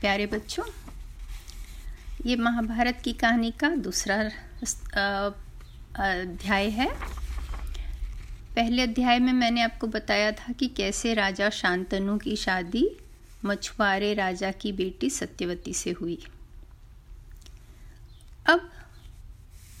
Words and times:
प्यारे 0.00 0.26
बच्चों, 0.26 0.64
ये 2.26 2.36
महाभारत 2.36 3.00
की 3.04 3.12
कहानी 3.12 3.50
का 3.50 3.68
दूसरा 3.76 4.16
अध्याय 5.96 6.68
है। 6.70 6.88
पहले 8.56 8.82
अध्याय 8.82 9.18
में 9.18 9.32
मैंने 9.32 9.62
आपको 9.62 9.86
बताया 9.86 10.30
था 10.32 10.52
कि 10.52 10.66
कैसे 10.68 11.14
राजा 11.14 11.48
शांतनु 11.50 12.16
की 12.18 12.36
शादी 12.36 12.86
मछुआरे 13.44 14.12
राजा 14.14 14.50
की 14.50 14.72
बेटी 14.72 15.10
सत्यवती 15.10 15.74
से 15.74 15.90
हुई। 15.90 16.18
अब 18.46 18.70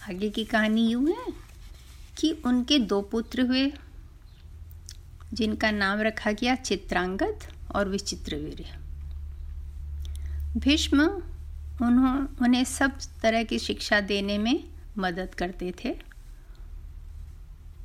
आगे 0.08 0.30
की 0.30 0.44
कहानी 0.44 0.88
यूँ 0.88 1.08
है 1.08 1.32
कि 2.18 2.30
उनके 2.44 2.78
दो 2.78 3.00
पुत्र 3.02 3.40
हुए, 3.42 3.72
जिनका 5.32 5.70
नाम 5.70 6.00
रखा 6.00 6.32
गया 6.32 6.54
चित्रांगद 6.54 7.48
और 7.74 7.88
विचित्रवीर। 7.88 8.85
भीष्म 10.56 11.00
उन्हों, 11.82 12.26
उन्हें 12.42 12.64
सब 12.64 12.98
तरह 13.22 13.44
की 13.44 13.58
शिक्षा 13.58 14.00
देने 14.00 14.38
में 14.38 14.64
मदद 14.98 15.34
करते 15.34 15.74
थे। 15.84 16.00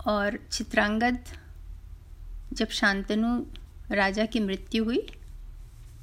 और 0.08 0.40
चित्रांगद, 0.52 1.20
जब 2.54 2.70
शांतनु 2.70 3.46
राजा 3.92 4.26
की 4.26 4.40
मृत्यु 4.40 4.84
हुई 4.84 5.08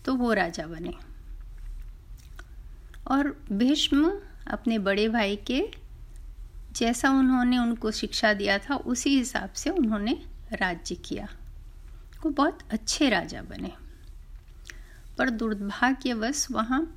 तो 0.04 0.14
वो 0.14 0.32
राजा 0.32 0.66
बने। 0.66 0.94
और 3.10 3.42
भीष्म 3.52 4.20
अपने 4.46 4.78
बड़े 4.78 5.08
भाई 5.08 5.36
के 5.36 5.68
जैसा 6.72 7.10
उन्होंने 7.10 7.58
उनको 7.58 7.90
शिक्षा 7.90 8.32
दिया 8.32 8.58
था, 8.58 8.76
उसी 8.76 9.18
हिसाब 9.18 9.52
से 9.52 9.70
उन्होंने 9.70 10.22
राज्य 10.52 10.94
किया। 10.94 11.28
वो 12.22 12.30
बहुत 12.30 12.58
अच्छे 12.70 13.10
राजा 13.10 13.42
बने। 13.42 13.87
पर 15.18 15.30
दुर्भाग्यवश 15.30 16.46
वहाँ 16.50 16.94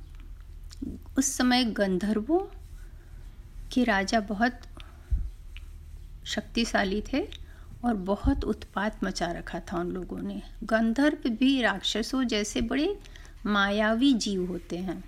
उस 1.18 1.36
समय 1.36 1.64
गंधर्वों 1.64 2.40
के 3.72 3.84
राजा 3.84 4.20
बहुत 4.20 4.52
शक्तिशाली 6.24 7.02
थे 7.12 7.28
और 7.84 7.94
बहुत 7.94 8.44
उत्पात 8.44 9.04
मचा 9.04 9.32
रखा 9.32 9.60
था 9.60 9.78
उन 9.78 9.90
लोगों 9.90 10.18
ने। 10.18 10.42
गंधर्व 10.64 11.30
भी 11.30 11.62
राक्षसों 11.62 12.24
जैसे 12.24 12.60
बड़े 12.60 12.98
मायावी 13.46 14.12
जीव 14.14 14.46
होते 14.46 14.78
हैं। 14.78 15.04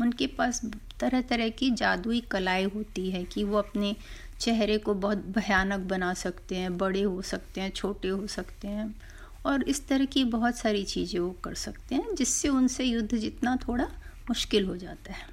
उनके 0.00 0.26
पास 0.26 0.64
तरह 1.00 1.20
तरह 1.20 1.48
की 1.48 1.70
जादुई 1.70 2.20
कलाएँ 2.20 2.64
होती 2.64 3.10
है 3.10 3.24
कि 3.24 3.44
वो 3.44 3.56
अपने 3.56 3.96
चेहरे 4.40 4.78
को 4.78 4.94
बहुत 4.94 5.18
भयानक 5.18 5.80
बना 5.80 6.14
सकते 6.14 6.56
हैं, 6.56 6.78
बड़े 6.78 7.02
हो 7.02 7.22
सकते 7.22 7.60
हैं, 7.60 7.70
छोटे 7.70 8.08
हो 8.08 8.26
सकते 8.26 8.68
हैं। 8.68 8.94
और 9.44 9.62
इस 9.62 9.86
तरह 9.88 10.04
की 10.04 10.24
बहुत 10.26 10.56
सारी 10.56 10.84
चीज़ें 10.84 11.18
वो 11.20 11.30
कर 11.44 11.54
सकते 11.54 11.94
हैं, 11.94 12.14
जिससे 12.14 12.48
उनसे 12.48 12.84
युद्ध 12.84 13.16
जितना 13.16 13.56
थोड़ा 13.58 13.84
मुश्किल 14.28 14.66
हो 14.66 14.76
जाता 14.76 15.12
है। 15.12 15.28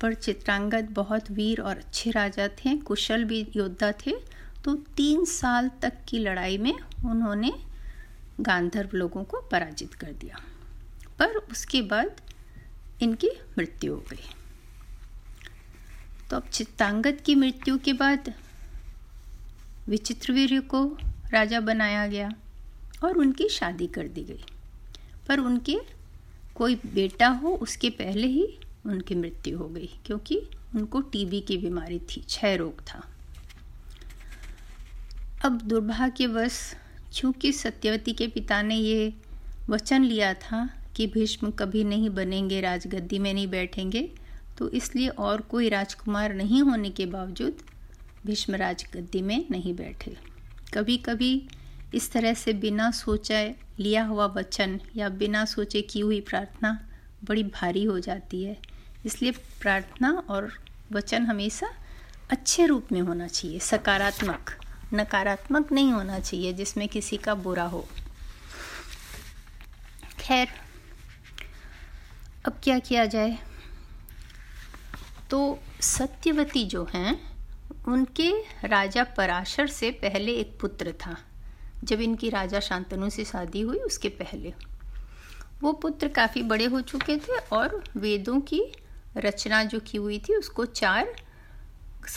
पर 0.00 0.14
चित्रांगद 0.14 0.88
बहुत 0.90 1.30
वीर 1.30 1.60
और 1.60 1.76
अच्छे 1.76 2.10
राजा 2.10 2.48
थे, 2.48 2.76
कुशल 2.78 3.24
भी 3.24 3.46
योद्धा 3.56 3.92
थे 4.00 4.14
तो 4.64 4.74
तीन 4.96 5.24
साल 5.24 5.70
तक 5.82 5.98
की 6.08 6.18
लड़ाई 6.18 6.58
में 6.58 6.72
उन्होंने 7.04 7.52
गांधर्व 8.40 8.96
लोगों 8.96 9.22
को 9.24 9.40
पराजित 9.42 9.94
कर 9.94 10.12
दिया। 10.12 10.40
पर 11.18 11.36
उसके 11.50 11.82
बाद 11.82 12.20
इनकी 13.02 13.30
मृत्यु 13.58 13.94
हो 13.94 14.04
गई। 14.10 14.24
तो 16.30 16.36
अब 16.36 16.48
चित्तांगद 16.48 17.20
की 17.20 17.34
मृत्यु 17.34 17.78
के 17.78 17.92
बाद 17.92 18.32
विचित्रवीर्य 19.88 20.60
को 20.60 20.84
राजा 21.30 21.60
बनाया 21.60 22.06
गया। 22.06 22.30
और 23.04 23.18
उनकी 23.18 23.48
शादी 23.48 23.86
कर 23.86 24.08
दी 24.08 24.22
गई। 24.22 24.44
पर 25.28 25.38
उनके 25.38 25.76
कोई 26.54 26.74
बेटा 26.86 27.28
हो, 27.28 27.48
उसके 27.52 27.90
पहले 27.90 28.26
ही 28.26 28.46
उनकी 28.86 29.14
मृत्यु 29.14 29.58
हो 29.58 29.68
गई, 29.68 29.88
क्योंकि 30.06 30.40
उनको 30.74 31.00
टीबी 31.02 31.40
की 31.40 31.56
बीमारी 31.58 31.98
थी, 32.00 32.20
क्षय 32.20 32.56
रोग 32.56 32.80
था। 32.82 33.02
अब 35.44 35.60
दुर्भाग्यवश 35.62 36.60
क्योंकि 37.14 37.52
सत्यवती 37.52 38.12
के 38.12 38.26
पिता 38.28 38.60
ने 38.62 38.76
ये 38.76 39.12
वचन 39.70 40.04
लिया 40.04 40.32
था 40.34 40.68
कि 40.96 41.06
भीष्म 41.06 41.50
कभी 41.50 41.84
नहीं 41.84 42.10
बनेंगे, 42.10 42.60
राजगद्दी 42.60 43.18
में 43.18 43.32
नहीं 43.34 43.48
बैठेंगे 43.48 44.08
तो 44.58 44.68
इसलिए 44.70 45.08
और 45.08 45.40
कोई 45.40 45.68
राजकुमार 45.68 46.34
नहीं 46.34 46.62
होने 46.62 46.90
के 46.90 47.06
बावजूद 47.06 47.58
भीष्म 48.26 48.54
राजगद्दी 48.54 49.22
में 49.22 49.44
नहीं 49.50 49.74
बैठे। 49.74 50.16
कभी 50.74 50.96
कभी 50.98 51.48
इस 51.94 52.12
तरह 52.12 52.34
से 52.34 52.52
बिना 52.52 52.90
सोचे 52.90 53.54
लिया 53.78 54.04
हुआ 54.04 54.26
वचन 54.26 54.80
या 54.96 55.08
बिना 55.08 55.44
सोचे 55.44 55.82
की 55.82 56.00
हुई 56.00 56.20
प्रार्थना 56.20 56.88
बड़ी 57.24 57.42
भारी 57.42 57.84
हो 57.84 58.00
जाती 58.00 58.44
है। 58.44 58.56
इसलिए 59.06 59.30
प्रार्थना 59.30 60.10
और 60.10 60.52
वचन 60.92 61.22
हमेशा 61.22 61.68
अच्छे 62.30 62.66
रूप 62.66 62.92
में 62.92 63.00
होना 63.00 63.28
चाहिए, 63.28 63.58
सकारात्मक, 63.58 64.50
नकारात्मक 64.94 65.72
नहीं 65.72 65.92
होना 65.92 66.20
चाहिए 66.20 66.52
जिसमें 66.52 66.88
किसी 66.88 67.16
का 67.16 67.34
बुरा 67.34 67.64
हो। 67.64 67.88
खैर, 70.20 70.48
अब 72.46 72.60
क्या 72.64 72.78
किया 72.78 73.06
जाए? 73.06 73.38
तो 75.30 75.58
सत्यवती 75.80 76.64
जो 76.64 76.88
हैं, 76.94 77.36
उनके 77.88 78.30
राजा 78.64 79.04
पराशर 79.04 79.66
से 79.66 79.90
पहले 79.90 80.32
एक 80.32 80.58
पुत्र 80.60 80.92
था। 80.92 81.16
जब 81.86 82.00
इनकी 82.00 82.30
राजा 82.30 82.60
शांतनु 82.60 83.10
से 83.10 83.24
शादी 83.24 83.60
हुई, 83.60 83.78
उसके 83.78 84.08
पहले। 84.08 84.54
वो 85.60 85.72
पुत्र 85.72 86.08
काफ़ी 86.08 86.42
बड़े 86.42 86.64
हो 86.64 86.80
चुके 86.80 87.16
थे 87.16 87.36
और 87.52 87.84
वेदों 87.96 88.40
की 88.40 88.64
रचना 89.16 89.64
जो 89.64 89.80
की 89.80 89.98
हुई 89.98 90.18
थी, 90.18 90.34
उसको 90.34 90.64
चार 90.64 91.14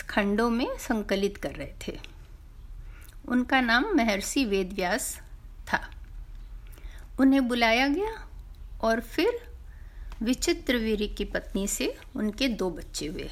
खंडों 0.09 0.49
में 0.49 0.77
संकलित 0.77 1.37
कर 1.37 1.51
रहे 1.51 1.73
थे। 1.87 1.99
उनका 3.27 3.61
नाम 3.61 3.85
महर्षि 3.95 4.45
वेदव्यास 4.45 5.21
था। 5.73 5.91
उन्हें 7.19 7.47
बुलाया 7.47 7.87
गया 7.87 8.29
और 8.81 8.99
फिर 8.99 9.57
विचित्रवीर 10.23 11.15
की 11.17 11.25
पत्नी 11.25 11.67
से 11.67 11.97
उनके 12.15 12.47
दो 12.47 12.69
बच्चे 12.69 13.05
हुए। 13.05 13.29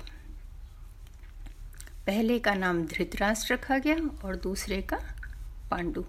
पहले 2.08 2.40
का 2.40 2.54
नाम 2.54 2.84
धृतराष्ट्र 2.84 3.54
रखा 3.54 3.78
गया 3.78 3.96
और 4.26 4.36
दूसरे 4.36 4.82
का 4.82 4.98
पांडु। 5.72 6.06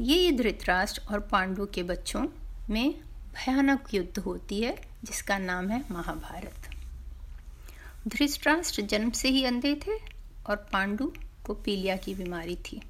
ये 0.00 0.32
धृतराष्ट्र 0.32 1.02
और 1.10 1.20
पांडु 1.20 1.66
के 1.66 1.82
बच्चों 1.82 2.26
में 2.70 3.00
भयानक 3.34 3.94
युद्ध 3.94 4.18
होती 4.18 4.60
है, 4.60 4.76
जिसका 5.04 5.38
नाम 5.38 5.68
है 5.68 5.84
महाभारत। 5.90 6.70
धृतराष्ट्र 8.08 8.82
जन्म 8.82 9.10
से 9.10 9.28
ही 9.28 9.44
अंधे 9.44 9.74
थे 9.74 9.96
और 10.46 10.56
पांडु 10.56 11.12
को 11.46 11.54
पीलिया 11.54 11.96
की 11.96 12.14
बीमारी 12.14 12.56
थी। 12.56 12.82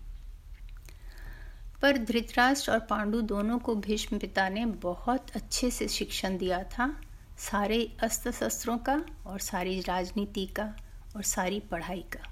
पर 1.83 1.97
धृतराष्ट्र 1.97 2.73
और 2.73 2.81
पांडु 2.81 3.21
दोनों 3.21 3.59
को 3.59 3.75
भीष्म 3.75 4.19
पिता 4.19 4.49
ने 4.49 4.67
बहुत 4.67 5.27
अच्छे 5.31 5.71
से 5.71 5.89
शिक्षण 5.89 6.39
दिया 6.39 6.63
था, 6.63 7.01
सारे 7.39 7.97
अस्त्र 8.03 8.33
शस्त्रों 8.33 8.79
का 8.79 9.05
और 9.27 9.39
सारी 9.39 9.81
राजनीति 9.81 10.47
का 10.47 10.77
और 11.17 11.23
सारी 11.23 11.61
पढ़ाई 11.61 12.05
का। 12.13 12.31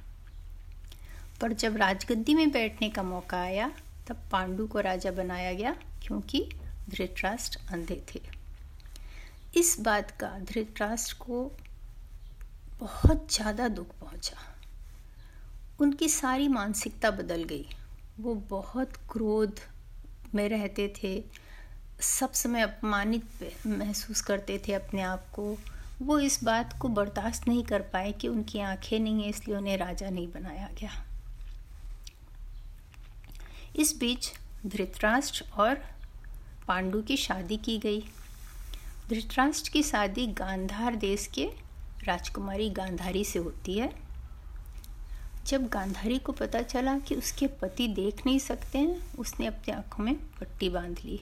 पर 1.40 1.52
जब 1.52 1.76
राजगद्दी 1.76 2.34
में 2.34 2.50
बैठने 2.50 2.90
का 2.90 3.02
मौका 3.02 3.40
आया 3.40 3.72
तब 4.08 4.22
पांडु 4.32 4.66
को 4.66 4.80
राजा 4.80 5.10
बनाया 5.10 5.52
गया 5.52 5.74
क्योंकि 6.02 6.48
धृतराष्ट्र 6.90 7.60
अंधे 7.72 8.02
थे। 8.14 8.20
इस 9.56 9.76
बात 9.80 10.10
का 10.10 10.28
धृतराष्ट्र 10.38 11.16
को 11.20 11.50
बहुत 12.80 13.32
ज़्यादा 13.32 13.68
दुख 13.68 13.94
पहुँचा। 14.00 14.36
उनकी 15.80 16.08
सारी 16.08 16.48
मानसिकता 16.48 17.10
बदल 17.10 17.44
गई। 17.44 17.66
वो 18.20 18.34
बहुत 18.50 18.96
क्रोध 19.10 19.60
में 20.34 20.48
रहते 20.48 20.92
थे, 21.02 21.22
सब 22.00 22.32
समय 22.32 22.62
अपमानित 22.62 23.52
महसूस 23.66 24.20
करते 24.20 24.62
थे 24.68 24.72
अपने 24.72 25.02
आप 25.02 25.26
को। 25.32 25.56
वो 26.02 26.18
इस 26.20 26.42
बात 26.44 26.78
को 26.78 26.88
बर्दाश्त 26.88 27.48
नहीं 27.48 27.62
कर 27.64 27.82
पाए 27.82 28.12
कि 28.12 28.28
उनकी 28.28 28.60
आँखें 28.60 28.98
नहीं 29.00 29.22
हैं, 29.22 29.30
इसलिए 29.30 29.56
उन्हें 29.56 29.76
राजा 29.76 30.10
नहीं 30.10 30.28
बनाया 30.28 30.68
गया। 30.80 30.90
इस 33.78 33.98
बीच 33.98 34.32
धृतराष्ट्र 34.66 35.44
और 35.54 35.74
पांडु 36.68 37.02
की 37.02 37.16
शादी 37.16 37.56
की 37.56 37.78
गई। 37.78 38.00
धृतराष्ट्र 39.08 39.70
की 39.70 39.82
शादी 39.82 40.26
गांधार 40.26 40.96
देश 40.96 41.26
के 41.26 41.50
राजकुमारी 42.04 42.70
गांधारी 42.70 43.24
से 43.24 43.38
होती 43.38 43.78
है। 43.78 43.92
जब 45.46 45.68
गांधारी 45.68 46.18
को 46.18 46.32
पता 46.32 46.62
चला 46.62 46.98
कि 46.98 47.14
उसके 47.14 47.46
पति 47.46 47.88
देख 47.88 48.26
नहीं 48.26 48.38
सकते 48.38 48.78
हैं, 48.78 49.16
उसने 49.16 49.46
अपनी 49.46 49.74
आँखों 49.74 50.04
में 50.04 50.14
पट्टी 50.14 50.68
बाँध 50.68 50.98
ली, 51.04 51.20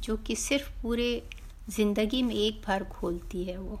जो 0.00 0.16
कि 0.16 0.36
सिर्फ़ 0.36 0.82
पूरे 0.82 1.28
ज़िंदगी 1.68 2.22
में 2.22 2.34
एक 2.34 2.62
बार 2.68 2.84
खोलती 2.84 3.44
है 3.44 3.56
वो। 3.56 3.80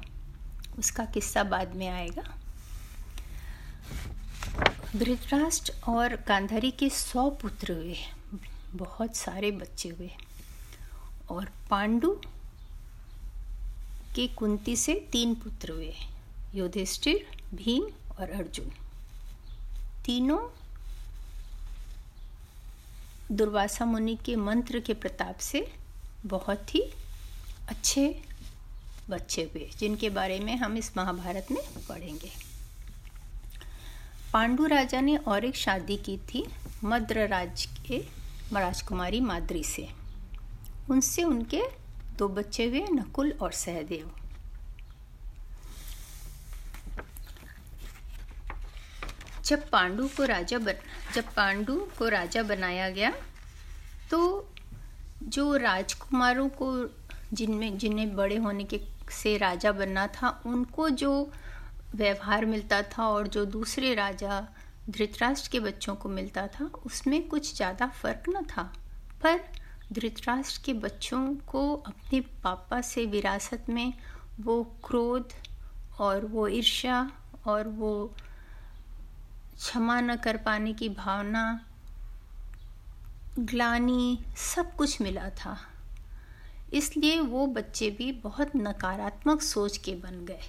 उसका 0.78 1.04
किस्सा 1.04 1.44
बाद 1.44 1.74
में 1.76 1.88
आएगा। 1.88 2.41
धृतराष्ट्र 4.96 5.72
और 5.88 6.14
गांधारी 6.28 6.70
के 6.70 6.90
सौ 6.90 7.30
पुत्र 7.30 7.72
हुए 7.72 7.96
बहुत 8.74 9.16
सारे 9.16 9.50
बच्चे 9.50 9.88
हुए 9.88 10.10
और 11.30 11.48
पांडु 11.70 12.10
के 14.16 14.26
कुंती 14.28 14.76
से 14.76 14.94
तीन 15.12 15.34
पुत्र 15.34 15.72
हुए 15.72 15.94
युधिष्ठिर, 16.54 17.26
भीम 17.54 17.84
और 18.18 18.30
अर्जुन। 18.30 18.70
तीनों 20.06 20.38
दुर्वासा 23.36 23.84
मुनि 23.84 24.18
के 24.24 24.36
मंत्र 24.36 24.80
के 24.80 24.94
प्रताप 24.94 25.38
से 25.38 25.72
बहुत 26.26 26.74
ही 26.74 26.82
अच्छे 27.68 28.22
बच्चे 29.10 29.42
हुए, 29.42 29.70
जिनके 29.78 30.10
बारे 30.10 30.40
में 30.40 30.56
हम 30.56 30.76
इस 30.76 30.96
महाभारत 30.96 31.46
में 31.50 31.62
पढ़ेंगे। 31.88 32.51
पांडु 34.32 34.66
राजा 34.66 35.00
ने 35.00 35.16
और 35.16 35.44
एक 35.44 35.56
शादी 35.56 35.96
की 35.96 36.16
थी 36.28 36.44
मद्र 36.84 37.26
राज 37.28 37.64
के 37.86 37.98
राजकुमारी 38.52 39.20
माद्री 39.20 39.62
से। 39.64 39.88
उनसे 40.90 41.22
उनके 41.22 41.62
दो 42.18 42.28
बच्चे 42.28 42.66
हुए, 42.66 42.86
नकुल 42.92 43.32
और 43.42 43.52
सहदेव। 43.52 44.10
जब 49.44 49.68
पांडु 49.70 50.08
को 50.08 50.24
राजा 50.24 50.58
बन, 50.58 50.74
जब 51.14 51.32
पांडु 51.34 51.74
को 51.98 52.08
राजा 52.08 52.42
बनाया 52.42 52.88
गया 52.90 53.12
तो 54.10 54.48
जो 55.24 55.56
राजकुमारों 55.56 56.48
को 56.52 56.72
जिनमें, 57.32 57.78
जिन्हें 57.78 58.14
बड़े 58.16 58.36
होने 58.36 58.64
के 58.64 58.80
से 59.12 59.36
राजा 59.38 59.72
बनना 59.72 60.06
था, 60.06 60.40
उनको 60.46 60.88
जो 60.90 61.32
व्यवहार 61.94 62.44
मिलता 62.46 62.82
था 62.82 63.06
और 63.08 63.28
जो 63.28 63.44
दूसरे 63.46 63.94
राजा 63.94 64.40
धृतराष्ट्र 64.90 65.50
के 65.52 65.60
बच्चों 65.60 65.94
को 65.94 66.08
मिलता 66.08 66.46
था, 66.46 66.64
उसमें 66.86 67.26
कुछ 67.28 67.54
ज़्यादा 67.56 67.86
फ़र्क 67.86 68.24
न 68.28 68.42
था। 68.46 68.62
पर 69.22 69.40
धृतराष्ट्र 69.92 70.62
के 70.64 70.72
बच्चों 70.74 71.26
को 71.48 71.74
अपने 71.76 72.20
पापा 72.44 72.80
से 72.80 73.04
विरासत 73.06 73.66
में 73.68 73.92
वो 74.40 74.62
क्रोध 74.84 75.32
और 76.00 76.24
वो 76.24 76.46
ईर्ष्या 76.48 77.10
और 77.46 77.68
वो 77.68 77.92
क्षमा 79.56 80.00
न 80.00 80.16
कर 80.16 80.36
पाने 80.36 80.72
की 80.72 80.88
भावना, 80.88 81.44
ग्लानी 83.38 84.18
सब 84.36 84.74
कुछ 84.76 85.00
मिला 85.02 85.28
था। 85.36 85.56
इसलिए 86.72 87.20
वो 87.20 87.46
बच्चे 87.48 87.90
भी 87.90 88.10
बहुत 88.12 88.56
नकारात्मक 88.56 89.42
सोच 89.42 89.76
के 89.76 89.94
बन 89.94 90.24
गए। 90.24 90.40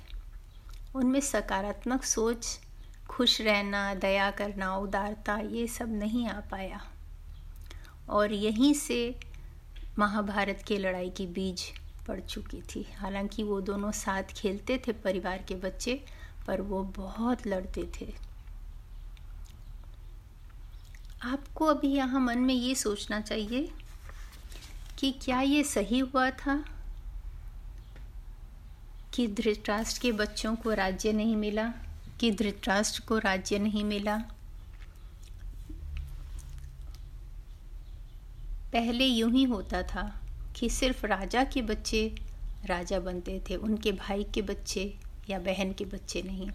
उनमें 0.95 1.19
सकारात्मक 1.19 2.04
सोच, 2.04 2.60
खुश 3.10 3.42
रहना, 3.42 3.94
दया 3.94 4.31
करना, 4.31 4.78
उदारता, 4.78 5.38
ये 5.38 5.68
सब 5.68 5.90
नहीं 5.90 6.28
आ 6.28 6.40
पाया। 6.40 6.81
और 8.10 8.34
यहीं 8.34 8.74
से 8.74 9.19
महाभारत 10.00 10.63
की 10.68 10.78
लड़ाई 10.78 11.10
की 11.10 11.28
बीज 11.28 11.63
पड़ 12.07 12.19
चुकी 12.19 12.62
थी। 12.62 12.88
हालाँकि 12.98 13.44
वो 13.44 13.62
दोनों 13.62 13.92
साथ 13.92 14.24
खेलते 14.24 14.81
थे, 14.88 14.92
परिवार 14.92 15.38
के 15.38 15.56
बच्चे, 15.56 16.06
पर 16.48 16.62
वो 16.62 16.84
बहुत 16.84 17.48
लड़ते 17.48 17.92
थे। 18.01 18.13
आपको 21.24 21.66
अभी 21.66 21.88
यहाँ 21.88 22.19
मन 22.19 22.40
में 22.40 22.54
ये 22.54 22.75
सोचना 22.75 23.22
चाहिए 23.22 23.72
कि 25.00 25.12
क्या 25.12 25.42
ये 25.42 25.63
सही 25.63 26.00
हुआ 26.00 26.30
था? 26.30 26.66
कि 29.13 29.27
धृतराष्ट्र 29.27 30.00
के 30.01 30.12
बच्चों 30.12 30.56
को 30.56 30.74
राज्य 30.74 31.13
नहीं 31.13 31.36
मिला, 31.36 31.74
कि 32.19 32.31
धृतराष्ट्र 32.31 33.04
को 33.07 33.18
राज्य 33.18 33.60
नहीं 33.60 33.83
मिला। 33.83 34.18
पहले 38.71 39.06
यूँ 39.06 39.31
ही 39.31 39.44
होता 39.44 39.83
था 39.83 40.21
कि 40.56 40.69
सिर्फ़ 40.69 41.06
राजा 41.06 41.44
के 41.44 41.62
बच्चे 41.62 42.15
राजा 42.65 43.00
बनते 43.00 43.42
थे, 43.50 43.56
उनके 43.56 43.92
भाई 43.92 44.24
के 44.24 44.42
बच्चे 44.42 44.98
या 45.30 45.39
बहन 45.39 45.74
के 45.74 45.86
बच्चे 45.86 46.21
नहीं। 46.21 46.50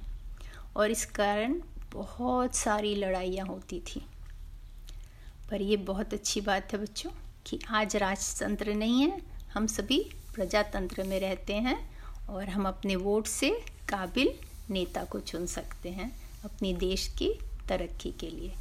और 0.76 0.90
इस 0.90 1.04
कारण 1.06 1.60
बहुत 1.92 2.54
सारी 2.54 2.94
लड़ाइयाँ 2.94 3.46
होती 3.46 3.80
थी। 3.80 4.06
पर 5.50 5.62
ये 5.62 5.76
बहुत 5.76 6.14
अच्छी 6.14 6.40
बात 6.40 6.72
है 6.72 6.78
बच्चों 6.78 7.10
कि 7.46 7.60
आज 7.68 7.96
राजतंत्र 7.96 8.74
नहीं 8.74 9.02
है, 9.02 9.22
हम 9.54 9.66
सभी 9.66 10.10
प्रजातंत्र 10.34 11.02
में 11.02 11.20
रहते 11.20 11.54
हैं। 11.54 11.97
और 12.28 12.48
हम 12.48 12.68
अपने 12.68 12.96
वोट 12.96 13.26
से 13.26 13.50
काबिल 13.88 14.32
नेता 14.70 15.04
को 15.04 15.20
चुन 15.20 15.46
सकते 15.46 15.88
हैं 15.88 16.10
अपनी 16.44 16.72
देश 16.74 17.06
की 17.08 17.32
तरक्की 17.68 18.10
के 18.10 18.30
लिए। 18.30 18.54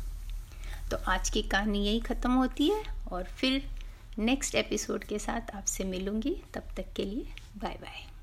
तो 0.91 0.97
आज 1.07 1.29
की 1.29 1.41
कहानी 1.41 1.85
यही 1.85 1.99
ख़त्म 1.99 2.31
होती 2.31 2.69
है 2.69 2.83
और 3.11 3.23
फिर 3.23 3.69
नेक्स्ट 4.19 4.55
एपिसोड 4.55 5.03
के 5.03 5.19
साथ 5.19 5.55
आपसे 5.55 5.83
मिलूँगी। 5.83 6.35
तब 6.53 6.63
तक 6.77 6.93
के 6.95 7.05
लिए 7.05 7.27
बाय 7.57 7.77
बाय 7.81 8.16